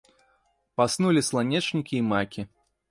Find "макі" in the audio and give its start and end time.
2.11-2.41